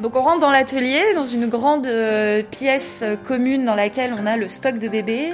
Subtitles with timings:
[0.00, 4.26] Donc on rentre dans l'atelier, dans une grande euh, pièce euh, commune dans laquelle on
[4.26, 5.32] a le stock de bébés.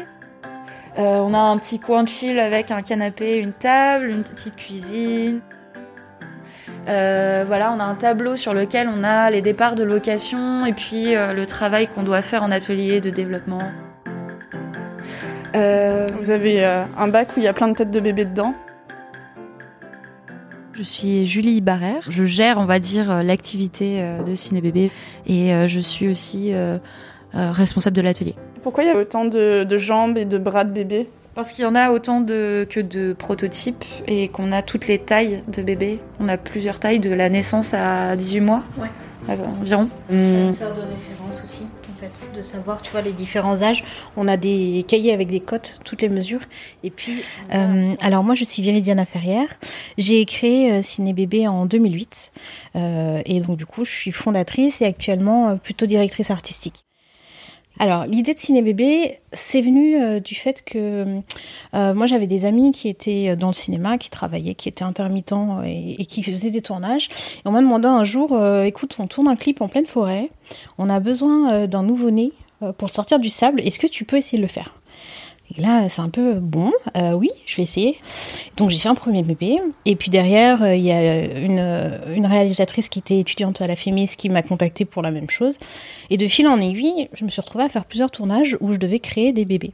[0.98, 4.56] Euh, on a un petit coin de chill avec un canapé, une table, une petite
[4.56, 5.40] cuisine.
[6.86, 11.14] Voilà, on a un tableau sur lequel on a les départs de location et puis
[11.14, 13.62] le travail qu'on doit faire en atelier de développement.
[15.54, 18.54] Vous avez un bac où il y a plein de têtes de bébés dedans.
[20.76, 22.04] Je suis Julie Barrère.
[22.08, 24.90] Je gère, on va dire, euh, l'activité euh, de Ciné Bébé
[25.26, 26.52] et euh, je suis aussi
[27.32, 28.34] responsable de l'atelier.
[28.62, 31.64] Pourquoi il y a autant de, de jambes et de bras de bébés Parce qu'il
[31.64, 35.60] y en a autant de, que de prototypes et qu'on a toutes les tailles de
[35.62, 35.98] bébés.
[36.20, 38.88] On a plusieurs tailles de la naissance à 18 mois Ouais.
[39.60, 39.88] environ.
[40.08, 41.66] Ça sert de référence aussi,
[42.10, 43.84] fait, de savoir, tu vois, les différents âges.
[44.16, 46.40] On a des cahiers avec des cotes, toutes les mesures.
[46.82, 47.22] Et puis,
[47.54, 49.48] Euh, alors moi je suis Viridiana Ferrière.
[49.98, 52.32] J'ai créé euh, Ciné Bébé en 2008
[52.76, 56.84] Euh, et donc du coup je suis fondatrice et actuellement euh, plutôt directrice artistique.
[57.78, 61.20] Alors l'idée de Ciné Bébé c'est venu euh, du fait que
[61.74, 65.62] euh, moi j'avais des amis qui étaient dans le cinéma, qui travaillaient, qui étaient intermittents
[65.64, 67.08] et, qui faisaient des tournages.
[67.38, 70.30] Et on m'a demandé un jour, euh, écoute on tourne un clip en pleine forêt,
[70.78, 74.04] on a besoin euh, d'un nouveau-né euh, pour le sortir du sable, est-ce que tu
[74.04, 74.74] peux essayer de le faire?
[75.56, 77.96] Là, c'est un peu bon, euh, oui, je vais essayer.
[78.56, 79.60] Donc j'ai fait un premier bébé.
[79.86, 83.66] Et puis derrière, euh, il y a une, euh, une réalisatrice qui était étudiante à
[83.66, 85.58] la FEMIS qui m'a contactée pour la même chose.
[86.10, 88.78] Et de fil en aiguille, je me suis retrouvée à faire plusieurs tournages où je
[88.78, 89.72] devais créer des bébés.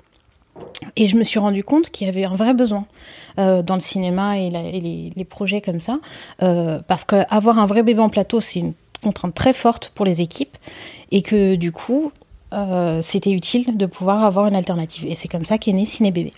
[0.96, 2.84] Et je me suis rendu compte qu'il y avait un vrai besoin
[3.38, 6.00] dans le cinéma et, les, projets comme ça.
[6.38, 10.58] Parce qu'avoir un vrai bébé en plateau, c'est une contrainte très forte pour les équipes.
[11.12, 12.12] Et que du coup,
[12.52, 15.06] euh, c'était utile de pouvoir avoir une alternative.
[15.08, 16.32] Et c'est comme ça qu'est né Ciné Bébé.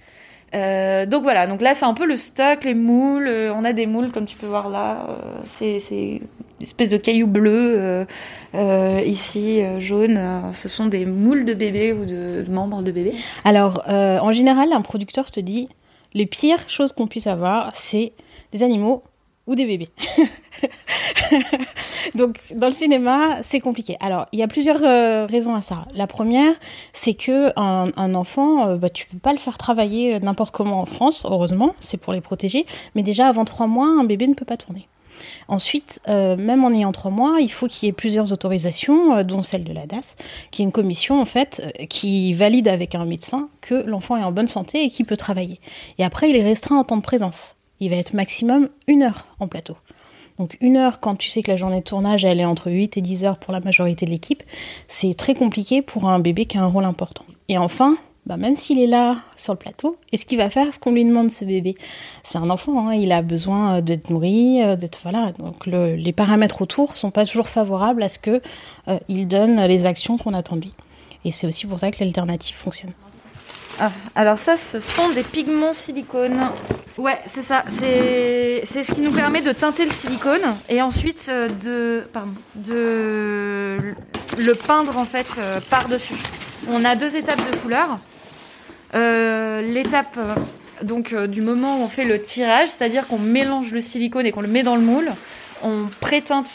[0.55, 3.27] Euh, donc voilà, donc là c'est un peu le stock, les moules.
[3.27, 5.07] euh, on a des moules comme tu peux voir là.
[5.09, 5.15] euh,
[5.57, 6.29] c'est c'est une
[6.61, 8.05] espèce de cailloux bleus euh,
[8.55, 10.21] euh, ici jaune.
[10.53, 13.15] ce sont des moules de bébés ou de, de membres de bébés.
[13.45, 15.69] Alors, euh, en général, un producteur te dit
[16.13, 18.13] les pires choses qu'on puisse avoir, c'est
[18.53, 19.03] des animaux
[19.47, 19.91] ou des bébés.
[22.15, 23.97] Donc, dans le cinéma, c'est compliqué.
[24.01, 25.87] Alors, il y a plusieurs euh, raisons à ça.
[25.95, 26.53] La première,
[26.93, 30.81] c'est que un, enfant, euh, bah, tu peux pas le faire travailler euh, n'importe comment
[30.81, 32.67] en France, heureusement, c'est pour les protéger.
[32.95, 34.89] Mais déjà, avant trois mois, un bébé ne peut pas tourner.
[35.47, 39.43] Ensuite, euh, même en ayant trois mois, il faut qu'il y ait plusieurs autorisations, dont
[39.43, 40.17] celle de la DAS,
[40.51, 44.33] qui est une commission en fait qui valide avec un médecin que l'enfant est en
[44.33, 45.61] bonne santé et qu'il peut travailler.
[45.99, 47.55] Et après, il est restreint en temps de présence.
[47.83, 49.77] Il va être maximum une heure en plateau.
[50.39, 52.97] Donc une heure quand tu sais que la journée de tournage elle est entre 8
[52.97, 54.43] et 10 heures pour la majorité de l'équipe,
[54.87, 57.25] c'est très compliqué pour un bébé qui a un rôle important.
[57.49, 60.79] Et enfin, bah même s'il est là sur le plateau, est-ce qu'il va faire ce
[60.79, 61.75] qu'on lui demande ce bébé?
[62.23, 65.33] C'est un enfant, hein, il a besoin euh, d'être nourri, euh, d'être voilà.
[65.33, 68.41] Donc le- les paramètres autour sont pas toujours favorables à ce que
[68.89, 70.73] euh, il donne les actions qu'on attend de lui.
[71.25, 72.93] Et c'est aussi pour ça que l'alternative fonctionne.
[73.81, 76.41] Ah, alors ça, ce sont des pigments silicone.
[76.99, 77.65] Ouais, c'est ça.
[77.81, 83.79] C'est ce qui nous permet de teinter le silicone et ensuite euh, de pardon de
[84.39, 86.15] le peindre en fait euh, par dessus.
[86.69, 87.99] On a deux étapes de couleur.
[88.95, 90.19] Euh, L'étape
[90.83, 94.41] donc du moment où on fait le tirage, c'est-à-dire qu'on mélange le silicone et qu'on
[94.43, 95.11] le met dans le moule,
[95.63, 96.49] on préteinte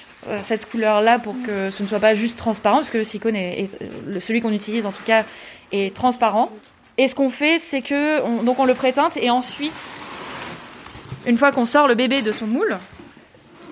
[0.44, 3.70] cette couleur-là pour que ce ne soit pas juste transparent, parce que le silicone est,
[4.14, 5.24] est- celui qu'on utilise en tout cas
[5.72, 6.52] est transparent.
[6.98, 9.74] Et ce qu'on fait, c'est que on, donc on le préteinte et ensuite,
[11.28, 12.78] une fois qu'on sort le bébé de son moule,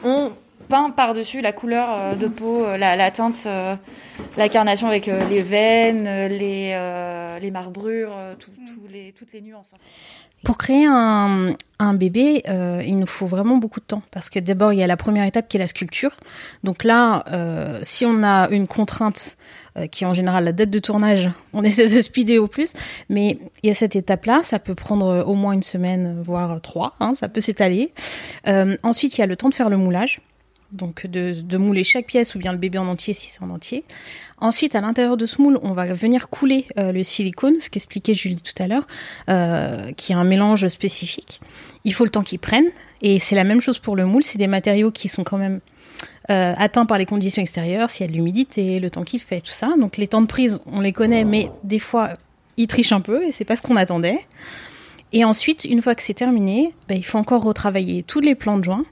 [0.04, 0.32] on
[0.70, 3.76] peint par-dessus la couleur euh, de peau, euh, la, la teinte, euh,
[4.38, 9.74] la carnation avec les veines, les, les marbrures, tout- tout les, toutes les nuances.
[10.46, 11.56] Pour créer un,
[11.96, 14.88] bébé, euh, il nous faut vraiment beaucoup de temps parce que d'abord il y a
[14.88, 16.12] la première étape qui est la sculpture.
[16.64, 19.38] Donc là, euh, si on a une contrainte
[19.76, 22.74] euh, qui est en général la date de tournage, on essaie de speeder au plus.
[23.10, 26.94] Mais il y a cette étape-là, ça peut prendre au moins une semaine, voire trois,
[27.00, 27.92] hein, ça peut s'étaler.
[28.84, 30.22] Ensuite, il y a le temps de faire le moulage.
[30.72, 33.84] Donc de, mouler chaque pièce ou bien le bébé en entier si c'est en entier.
[34.40, 38.14] Ensuite, à l'intérieur de ce moule, on va venir couler euh, le silicone, ce qu'expliquait
[38.14, 38.88] Julie tout à l'heure,
[39.30, 41.40] euh, qui est un mélange spécifique.
[41.84, 42.66] Il faut le temps qu'il prenne,
[43.02, 44.24] et c'est la même chose pour le moule.
[44.24, 45.62] C'est des matériaux qui sont quand même
[46.30, 49.42] euh, atteints par les conditions extérieures, s'il y a de l'humidité, le temps qu'il fait,
[49.42, 49.74] tout ça.
[49.80, 52.10] Donc les temps de prise, on les connaît, mais des fois,
[52.58, 54.20] ils trichent un peu, et c'est pas ce qu'on attendait.
[55.14, 58.58] Et ensuite, une fois que c'est terminé, ben, il faut encore retravailler tous les plans
[58.58, 58.86] de joints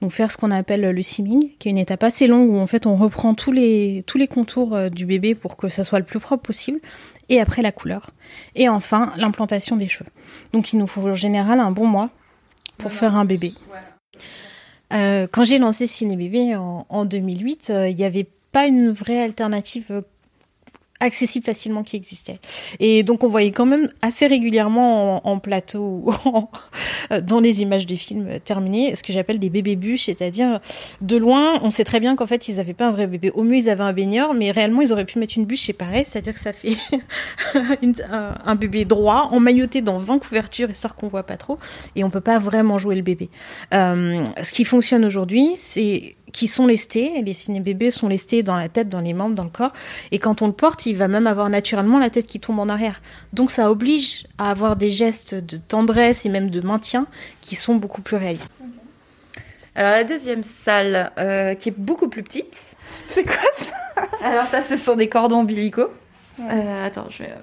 [0.00, 2.66] donc faire ce qu'on appelle le simming, qui est une étape assez longue où en
[2.66, 5.98] fait on reprend tous les, tous les contours euh, du bébé pour que ça soit
[5.98, 6.80] le plus propre possible,
[7.28, 8.10] et après la couleur.
[8.54, 10.10] Et enfin l'implantation des cheveux.
[10.52, 12.10] Donc il nous faut en général un bon mois
[12.78, 13.52] pour faire un bébé.
[14.92, 18.90] Euh, quand j'ai lancé Ciné Bébé en, en 2008, euh, il n'y avait pas une
[18.90, 20.02] vraie alternative
[21.00, 22.38] accessible facilement qui existait.
[22.78, 26.14] Et donc on voyait quand même assez régulièrement en, plateau ou
[27.22, 30.60] dans les images des films terminés ce que j'appelle des bébés bûches, c'est-à-dire
[31.00, 33.30] de loin, on sait très bien qu'en fait ils n'avaient pas un vrai bébé.
[33.30, 35.72] Au mieux ils avaient un baigneur, mais réellement ils auraient pu mettre une bûche, c'est
[35.72, 36.76] pareil, c'est-à-dire que ça fait
[38.44, 41.58] un, bébé droit, emmailloté dans 20 couvertures, histoire qu'on voit pas trop,
[41.96, 43.30] et on peut pas vraiment jouer le bébé.
[43.74, 47.22] Euh, ce qui fonctionne aujourd'hui, c'est qui sont lestés.
[47.22, 49.72] Les ciné-bébés sont lestés dans la tête, dans les membres, dans le corps.
[50.10, 52.68] Et quand on le porte, il va même avoir naturellement la tête qui tombe en
[52.68, 53.00] arrière.
[53.32, 57.06] Donc ça oblige à avoir des gestes de tendresse et même de maintien
[57.40, 58.52] qui sont beaucoup plus réalistes.
[59.74, 62.76] Alors la deuxième salle, euh, qui est beaucoup plus petite.
[63.06, 63.72] C'est quoi ça?
[64.24, 65.90] Alors ça, ce sont des cordons ombilicaux.
[66.40, 67.34] Euh, attends, je vais...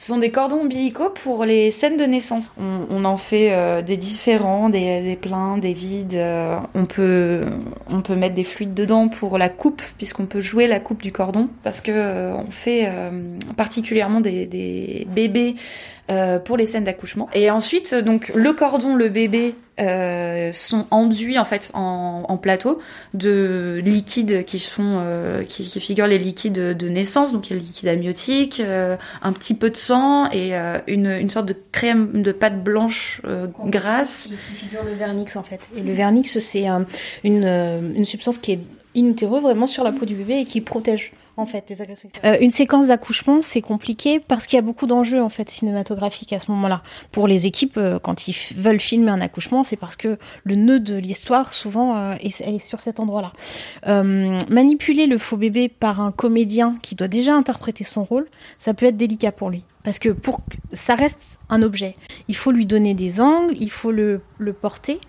[0.00, 2.50] Ce sont des cordons ombilicaux pour les scènes de naissance.
[2.58, 6.14] On, en fait euh, des différents, des, pleins, des vides.
[6.14, 7.42] Euh, on, peut,
[7.90, 11.12] on peut mettre des fluides dedans pour la coupe, puisqu'on peut jouer la coupe du
[11.12, 12.90] cordon, parce que euh, on fait
[13.58, 15.56] particulièrement des, des bébés
[16.46, 17.28] pour les scènes d'accouchement.
[17.34, 22.80] Et ensuite, donc le cordon, le bébé euh, sont enduits en fait en, en, plateau
[23.14, 27.56] de liquides qui sont euh, qui, qui, figurent les liquides de naissance, donc il y
[27.56, 30.54] a le liquide amniotique, euh, un petit peu de sang et
[30.86, 33.22] une, une sorte de crème de pâte blanche
[33.64, 34.28] grasse.
[34.48, 35.68] Qui figure le vernix en fait.
[35.76, 36.66] Et le vernix c'est
[37.24, 38.60] une, une substance qui est
[38.96, 41.12] in vraiment sur la peau du bébé et qui protège
[42.24, 46.32] euh, Une séquence d'accouchement, c'est compliqué parce qu'il y a beaucoup d'enjeux en fait cinématographiques
[46.32, 46.82] à ce moment-là.
[47.12, 50.80] Pour les équipes, euh, quand ils veulent filmer un accouchement, c'est parce que le nœud
[50.80, 53.32] de l'histoire souvent euh, est, sur cet endroit-là.
[54.48, 58.26] manipuler le faux bébé par un comédien qui doit déjà interpréter son rôle,
[58.58, 59.64] ça peut être délicat pour lui.
[59.82, 60.14] Parce que
[60.72, 61.94] ça reste un objet.
[62.28, 65.00] Il faut lui donner des angles, il faut le, le porter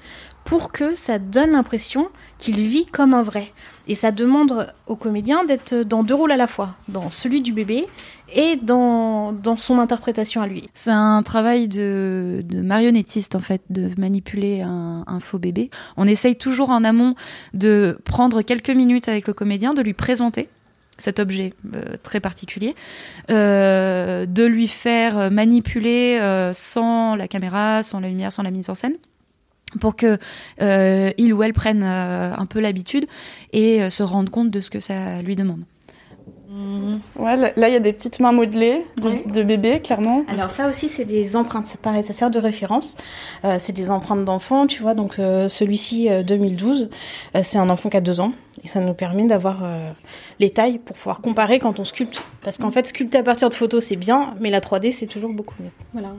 [0.43, 3.51] pour que ça donne l'impression qu'il vit comme un vrai.
[3.91, 7.51] Et ça demande au comédien d'être dans deux rôles à la fois, dans celui du
[7.51, 7.87] bébé
[8.33, 10.69] et dans, dans son interprétation à lui.
[10.73, 15.69] C'est un travail de, marionnettiste en fait, de manipuler un, un, faux bébé.
[15.97, 17.15] On essaye toujours en amont
[17.53, 20.47] de prendre quelques minutes avec le comédien, de lui présenter
[20.97, 22.75] cet objet euh, très particulier,
[23.29, 28.69] euh, de lui faire manipuler euh, sans la caméra, sans la lumière, sans la mise
[28.69, 28.95] en scène
[29.79, 30.17] pour que
[30.61, 33.05] euh, il ou elle prenne euh, un peu l'habitude
[33.53, 35.61] et euh, se rende compte de ce que ça lui demande.
[36.49, 36.97] Mmh.
[37.15, 40.25] Ouais, là il y a des petites mains modelées de, bébés, clairement.
[40.27, 42.97] Alors ça aussi c'est des empreintes, c'est pareil, ça sert de référence.
[43.57, 44.93] c'est des empreintes d'enfants, tu vois.
[44.93, 46.89] Donc celui-ci 2012,
[47.41, 48.33] c'est un enfant qui a deux ans
[48.65, 49.63] et ça nous permet d'avoir
[50.39, 52.21] les tailles pour pouvoir comparer quand on sculpte.
[52.41, 55.31] Parce qu'en fait sculpter à partir de photos c'est bien, mais la 3D c'est toujours
[55.31, 55.71] beaucoup mieux.
[55.93, 56.09] Voilà.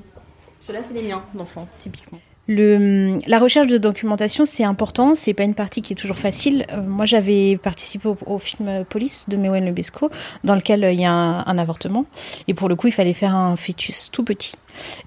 [0.60, 2.18] Ceux-là c'est des miens d'enfants typiquement.
[2.48, 5.14] La recherche de documentation, c'est important.
[5.14, 6.66] C'est pas une partie qui est toujours facile.
[6.72, 10.10] Euh, moi, j'avais participé au, film Police de Mewen Lebesco,
[10.42, 12.04] dans lequel euh, il y a un, avortement.
[12.48, 14.54] Et pour le coup, il fallait faire un fœtus tout petit.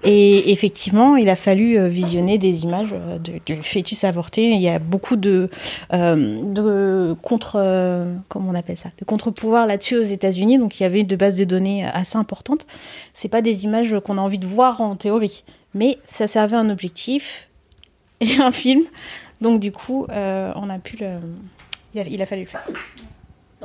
[0.02, 4.52] Et effectivement, il a fallu euh, visionner des images du fœtus avorté.
[4.52, 5.50] Il y a beaucoup de,
[5.92, 10.56] de contre, comment on appelle ça, de contre-pouvoir là-dessus aux États-Unis.
[10.56, 12.66] Donc, il y avait de bases de données assez importantes.
[13.12, 15.44] C'est pas des images qu'on a envie de voir en théorie
[15.76, 17.48] mais ça servait un objectif
[18.20, 18.84] et un film.
[19.40, 21.18] Donc du coup, euh, on a pu le...
[21.94, 22.66] Il a, fallu le faire.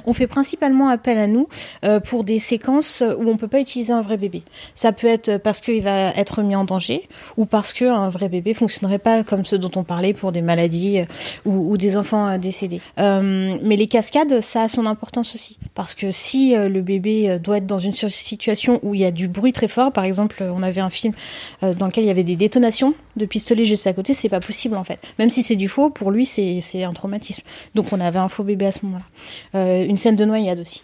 [0.06, 1.48] On fait principalement appel à nous
[1.84, 4.44] euh, pour des séquences où on peut pas utiliser un vrai bébé.
[4.74, 7.08] Ça peut être parce qu'il va être mis en danger
[7.38, 11.02] ou parce qu'un vrai bébé fonctionnerait pas comme ceux dont on parlait pour des maladies
[11.02, 11.06] euh,
[11.46, 12.82] ou, des enfants décédés.
[12.98, 15.58] mais les cascades, ça a son importance aussi.
[15.74, 19.06] Parce que si euh, le bébé euh, doit être dans une situation où il y
[19.06, 21.14] a du bruit très fort, par exemple, euh, on avait un film
[21.62, 24.76] dans lequel il y avait des détonations de pistolets juste à côté, c'est pas possible
[24.76, 25.00] en fait.
[25.20, 27.44] Même si c'est du faux, pour lui c'est un traumatisme.
[27.76, 29.81] Donc on avait un faux bébé à ce moment-là.
[29.86, 30.84] Une scène de noyade aussi.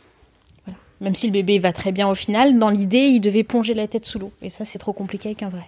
[1.00, 3.88] Même si le bébé va très bien au final, dans l'idée, il devait plonger la
[3.88, 4.32] tête sous l'eau.
[4.42, 5.68] Et ça, c'est trop compliqué avec un vrai.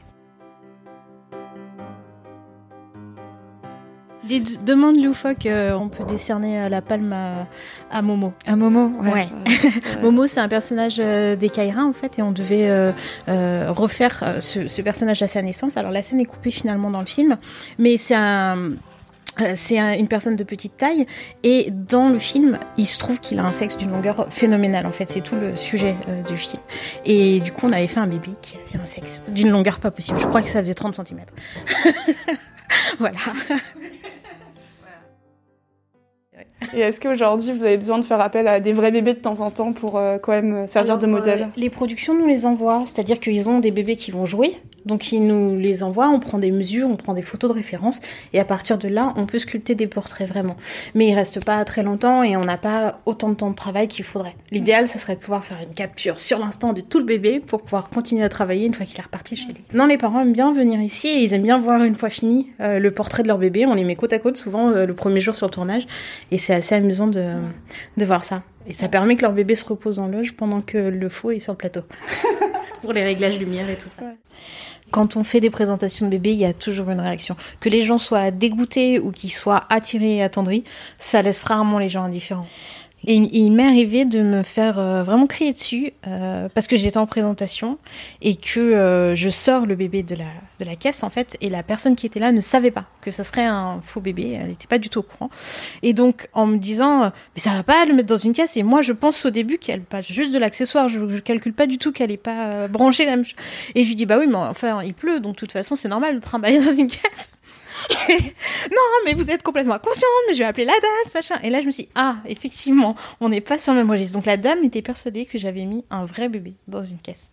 [4.28, 7.48] Des demandes loufoques, euh, on peut décerner euh, la palme à,
[7.90, 8.34] à Momo.
[8.46, 9.28] Un Momo, Ouais.
[10.04, 12.92] Momo, c'est un personnage euh, des Kaira en fait, et on devait euh,
[13.28, 15.78] euh, refaire euh, ce, ce personnage à sa naissance.
[15.78, 17.38] Alors la scène est coupée finalement dans le film,
[17.80, 18.70] mais c'est un euh,
[19.56, 21.06] c'est un- une personne de petite taille
[21.44, 24.92] et dans le film, il se trouve qu'il a un sexe d'une longueur phénoménale en
[24.92, 26.62] fait, c'est tout le sujet euh, du film.
[27.06, 29.92] Et du coup, on avait fait un bébé qui avait un sexe d'une longueur pas
[29.92, 30.20] possible.
[30.20, 31.20] Je crois que ça faisait 30 cm.
[33.00, 33.18] voilà.
[36.74, 39.40] Et est-ce qu'aujourd'hui, vous avez besoin de faire appel à des vrais bébés de temps
[39.42, 41.44] en temps pour euh, quand même euh, servir de modèle?
[41.44, 44.54] euh, Les productions nous les envoient, c'est-à-dire qu'ils ont des bébés qui vont jouer,
[44.86, 48.00] donc ils nous les envoient, on prend des mesures, on prend des photos de référence,
[48.34, 50.56] et à partir de là, on peut sculpter des portraits vraiment.
[50.96, 53.88] Mais ils restent pas très longtemps et on n'a pas autant de temps de travail
[53.88, 54.36] qu'il faudrait.
[54.52, 57.62] L'idéal, ce serait de pouvoir faire une capture sur l'instant de tout le bébé pour
[57.62, 59.64] pouvoir continuer à travailler une fois qu'il est reparti chez lui.
[59.74, 62.52] Non, les parents aiment bien venir ici et ils aiment bien voir une fois fini
[62.60, 63.66] euh, le portrait de leur bébé.
[63.66, 65.88] On les met côte à côte souvent euh, le premier jour sur le tournage,
[66.32, 67.34] et c'est assez amusant de,
[67.98, 68.44] de voir ça.
[68.68, 71.40] Et ça permet que leur bébé se repose en loge pendant que le faux est
[71.40, 71.82] sur le plateau.
[72.82, 74.04] Pour les réglages lumière et tout ça.
[74.04, 74.16] Ouais.
[74.92, 77.36] Quand on fait des présentations de bébés, il y a toujours une réaction.
[77.60, 80.64] Que les gens soient dégoûtés ou qu'ils soient attirés et attendris,
[80.98, 82.48] ça laisse rarement les gens indifférents.
[83.08, 86.98] Et il m'est arrivé de me faire euh, vraiment crier dessus euh, parce que j'étais
[86.98, 87.78] en présentation
[88.22, 90.26] et que euh, je sors le bébé de la,
[90.60, 93.12] de la caisse en fait et la personne qui était là ne savait pas que
[93.12, 95.30] ce serait un faux bébé, elle n'était pas du tout au courant.
[95.82, 98.58] Et donc en me disant euh, mais ça va pas le mettre dans une caisse?
[98.58, 101.68] Et moi je pense au début qu'elle passe juste de l'accessoire, je, je calcule pas
[101.68, 103.36] du tout qu'elle est pas euh, branchée la même chose.
[103.76, 105.90] Et je lui dis bah oui mais enfin il pleut donc de toute façon c'est
[105.90, 107.32] normal de trimballer dans une caisse.
[107.90, 111.36] non, mais vous êtes complètement inconsciente, mais je vais appeler la DAS, machin.
[111.44, 114.14] Et là, je me suis dit, ah, effectivement, on n'est pas sur le même registre.
[114.14, 117.32] Donc la dame était persuadée que j'avais mis un vrai bébé dans une caisse.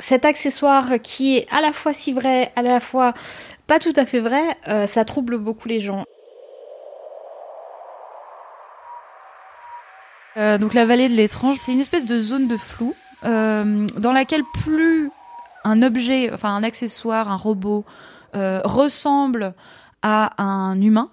[0.00, 3.14] Cet accessoire qui est à la fois si vrai, à la fois
[3.66, 6.04] pas tout à fait vrai, euh, ça trouble beaucoup les gens.
[10.36, 14.12] Euh, donc la vallée de l'étrange, c'est une espèce de zone de flou euh, dans
[14.12, 15.10] laquelle plus
[15.64, 17.84] un objet, enfin un accessoire, un robot
[18.32, 19.54] ressemble
[20.02, 21.10] à un humain,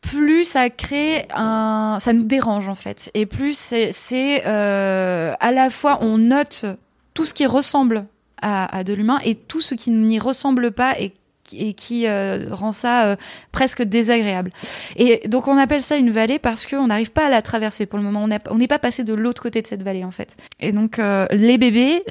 [0.00, 5.98] plus ça crée un, ça nous dérange en fait, et plus c'est, à la fois
[6.00, 6.66] on note
[7.14, 8.06] tout ce qui ressemble
[8.40, 13.04] à, de l'humain et tout ce qui n'y ressemble pas et qui euh, rend ça
[13.04, 13.16] euh,
[13.52, 14.50] presque désagréable.
[14.96, 17.98] Et donc on appelle ça une vallée parce qu'on n'arrive pas à la traverser pour
[17.98, 18.26] le moment.
[18.50, 20.36] On n'est pas passé de l'autre côté de cette vallée en fait.
[20.60, 22.02] Et donc euh, les bébés,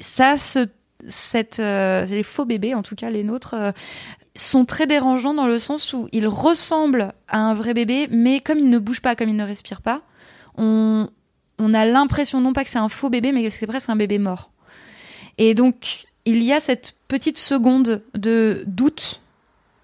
[0.00, 0.66] ça, se,
[1.08, 3.56] cette, les faux bébés, en tout cas les nôtres,
[4.36, 8.58] sont très dérangeants dans le sens où ils ressemblent à un vrai bébé, mais comme
[8.58, 10.02] ils ne bougent pas, comme ils ne respirent pas,
[10.56, 11.08] on,
[11.60, 13.96] on a l'impression non pas que c'est un faux bébé, mais que c'est presque un
[13.96, 14.50] bébé mort.
[15.38, 19.20] Et donc il y a cette petite seconde de doute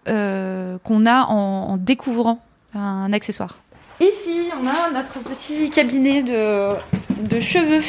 [0.09, 3.59] euh, qu'on a en, découvrant un accessoire.
[4.01, 6.75] Ici, on a notre petit cabinet de,
[7.23, 7.83] de cheveux.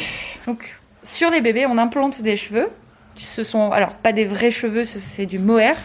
[0.46, 2.68] Donc, sur les bébés, on implante des cheveux.
[3.16, 5.76] Ce sont, alors, pas des vrais cheveux, ce- c'est du mohair.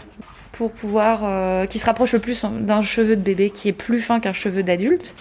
[0.53, 1.21] Pour pouvoir.
[1.23, 4.33] euh, qui se rapproche le plus d'un cheveu de bébé qui est plus fin qu'un
[4.33, 5.13] cheveu d'adulte.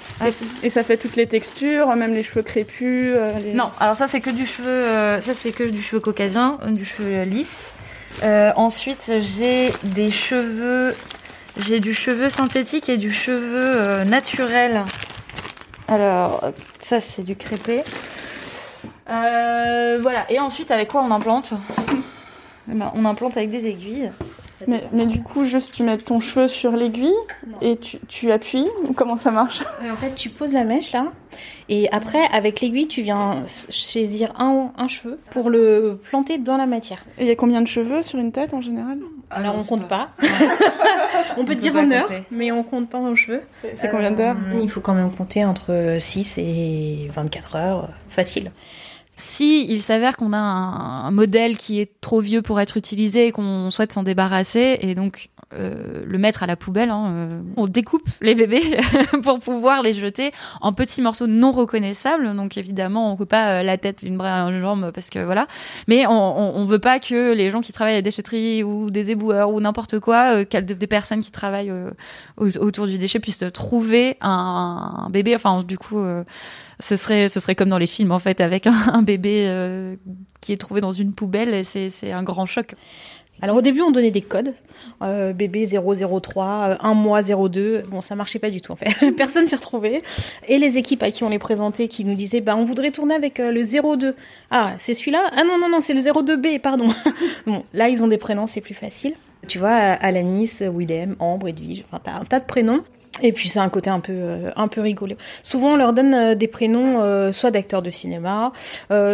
[0.63, 3.15] Et ça fait toutes les textures, même les cheveux crépus.
[3.17, 6.01] euh, les- Non, alors ça c'est que du cheveu, euh, ça c'est que du cheveu
[6.01, 7.73] caucasien, du cheveu lisse.
[8.23, 10.95] Euh, ensuite j'ai des cheveux,
[11.57, 14.83] j'ai du cheveu synthétique et du cheveu euh, naturel.
[15.89, 17.83] Alors ça c'est du crépé.
[19.11, 20.31] Euh, voilà.
[20.31, 21.55] Et ensuite avec quoi on implante?
[22.71, 24.11] Eh ben, On implante avec des aiguilles.
[24.67, 27.15] Mais, mais du coup, juste tu mets ton cheveu sur l'aiguille
[27.61, 29.63] et tu, tu appuies ou comment ça marche?
[29.91, 31.13] En fait, tu poses la mèche là,
[31.69, 36.67] et après, avec l'aiguille, tu viens saisir un, un cheveu pour le planter dans la
[36.67, 37.05] matière.
[37.19, 38.99] Et il y a combien de cheveux sur une tête en général?
[39.31, 40.11] Alors, on compte pas.
[41.39, 42.23] on peut peut dire en heure, compter.
[42.31, 43.43] mais on compte pas en cheveux.
[43.63, 44.37] C'est c'est combien d'heures?
[44.53, 48.53] Euh, Il faut quand même compter entre 6 et 24 heures, facile.
[49.25, 53.33] Si il s'avère qu'on a un, modèle qui est trop vieux pour être utilisé et
[53.33, 57.69] qu'on souhaite s'en débarrasser et donc euh, le mettre à la poubelle, hein, euh, on
[57.69, 58.81] découpe les bébés
[59.23, 62.35] pour pouvoir les jeter en petits morceaux non reconnaissables.
[62.35, 65.47] Donc évidemment, on coupe pas euh, la tête, une bras, une jambe parce que voilà.
[65.87, 69.13] Mais on, on, veut pas que les gens qui travaillent à la déchetterie ou des
[69.13, 71.73] éboueurs ou n'importe quoi, des personnes qui travaillent
[72.39, 75.37] au- autour du déchet puissent trouver un, un bébé.
[75.37, 76.05] Enfin, du coup.
[76.83, 79.97] Euh, ce serait, ce serait comme dans les films en fait, avec un, bébé euh,
[80.41, 82.75] qui est trouvé dans une poubelle et c'est, un grand choc.
[83.43, 84.55] Alors au début, on donnait des codes.
[85.03, 87.83] Euh, bébé 003, euh, un mois 02.
[87.89, 89.11] Bon, ça marchait pas du tout en fait.
[89.17, 90.03] Personne s'y retrouvait.
[90.47, 93.17] Et les équipes à qui on les présentait qui nous disaient, bah on voudrait tourner
[93.17, 94.15] avec euh, le 02.
[94.51, 95.29] Ah, c'est celui-là?
[95.37, 96.87] Ah non, non, non, c'est le 02B, pardon.
[97.47, 99.15] bon, là, ils ont des prénoms, c'est plus facile.
[99.49, 102.85] Tu vois, Alanis, Willem, Ambre, Edwige, enfin, t'as un tas de prénoms.
[103.21, 105.17] Et puis c'est un côté un peu euh, un peu rigolo.
[105.43, 108.53] Souvent on leur donne euh, des prénoms euh, soit d'acteurs de cinéma,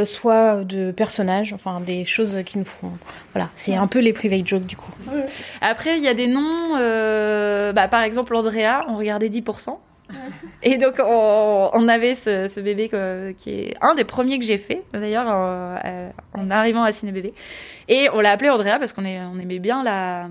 [0.05, 2.93] soit de personnages, enfin des choses qui nous font.
[3.33, 4.93] Voilà, c'est un peu les private jokes du coup.
[5.61, 6.75] Après il y a des noms,
[7.73, 9.77] bah, par exemple Andrea, on regardait 10%.
[10.63, 12.91] Et donc on, avait ce, bébé
[13.39, 17.33] qui est un des premiers que j'ai fait d'ailleurs en, arrivant à Ciné Bébé.
[17.89, 20.29] Et on l'a appelé Andrea parce qu'on on aimait bien la,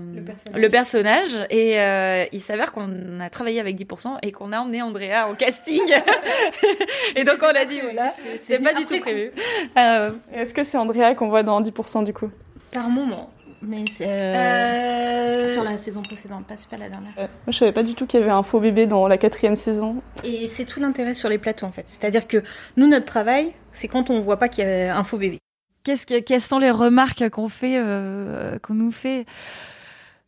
[0.54, 1.46] le personnage.
[1.50, 5.34] Et euh, il s'avère qu'on a travaillé avec 10% et qu'on a emmené Andrea en
[5.34, 5.82] casting.
[7.16, 9.32] et donc on l'a dit voilà, c'est pas du tout prévu.
[9.76, 12.30] Euh, Est-ce que c'est Andrea qu'on voit dans 10% du coup?
[12.70, 13.30] Par moment
[13.62, 17.12] mais c'est euh, sur la saison précédente, pas c'est pas la dernière.
[17.16, 19.56] moi, je savais pas du tout qu'il y avait un faux bébé dans la quatrième
[19.56, 20.02] saison.
[20.24, 21.88] Et c'est tout l'intérêt sur les plateaux en fait.
[21.88, 22.42] C'est-à-dire que
[22.76, 25.38] nous, notre travail, c'est quand on voit pas qu'il y a un faux bébé.
[25.84, 29.24] Qu'est-ce que, quelles sont les remarques qu'on fait, euh, qu'on nous fait?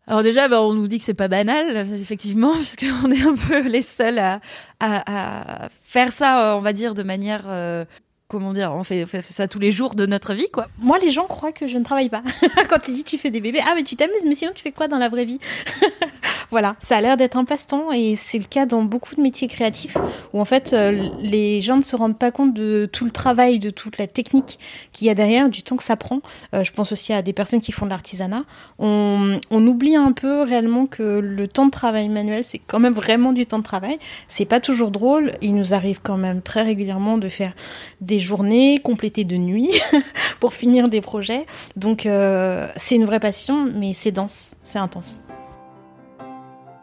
[0.06, 3.68] Alors déjà, bah, on nous dit que c'est pas banal, effectivement, puisqu'on est un peu
[3.68, 4.40] les seuls à,
[4.80, 7.84] à, à, faire ça, on va dire, de manière euh,
[8.30, 10.68] comment dire, on fait, ça tous les jours de notre vie, quoi.
[10.78, 12.22] Moi, les gens croient que je ne travaille pas.
[12.70, 14.72] Quand tu dis tu fais des bébés, ah mais tu t'amuses, mais sinon tu fais
[14.72, 15.40] quoi dans la vraie vie?
[16.50, 19.46] Voilà, ça a l'air d'être un passe-temps et c'est le cas dans beaucoup de métiers
[19.46, 19.96] créatifs
[20.32, 23.60] où en fait euh, les gens ne se rendent pas compte de tout le travail,
[23.60, 24.58] de toute la technique
[24.92, 26.20] qu'il y a derrière, du temps que ça prend.
[26.54, 28.42] Euh, je pense aussi à des personnes qui font de l'artisanat.
[28.78, 33.32] On, oublie un peu réellement que le temps de travail manuel, c'est quand même vraiment
[33.32, 33.98] du temps de travail.
[34.26, 35.32] C'est pas toujours drôle.
[35.42, 37.52] Il nous arrive quand même très régulièrement de faire
[38.00, 39.70] des journées complétées de nuit
[40.40, 41.46] pour finir des projets.
[41.76, 45.18] Donc euh, c'est une vraie passion, mais c'est dense, c'est intense.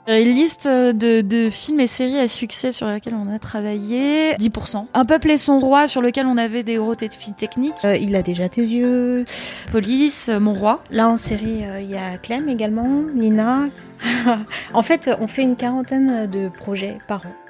[0.09, 4.33] Euh, une liste de, films et séries à succès sur lesquels on a travaillé.
[4.35, 4.85] 10%.
[4.93, 7.83] Un peuple et son roi sur lequel on avait des héros techniques.
[7.83, 9.25] Euh, il a déjà tes yeux.
[9.71, 10.83] Police, Mon roi.
[10.91, 13.65] Là en série, il y a Clem également, Nina.
[14.73, 17.46] en fait, on fait une quarantaine de projets par an.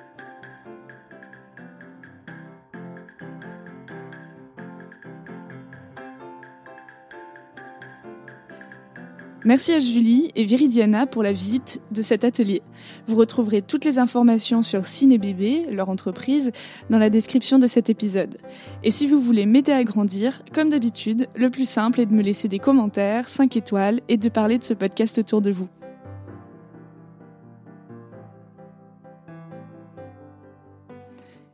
[9.48, 12.62] Merci à Julie et Viridiana pour la visite de cet atelier.
[13.08, 16.52] Vous retrouverez toutes les informations sur Cinébébé, leur entreprise,
[16.90, 18.36] dans la description de cet épisode.
[18.84, 22.22] Et si vous voulez m'aider à grandir, comme d'habitude, le plus simple est de me
[22.22, 25.70] laisser des commentaires, 5 étoiles et de parler de ce podcast autour de vous.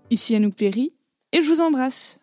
[0.10, 0.95] Ici Anouk Perry
[1.32, 2.22] et je vous embrasse.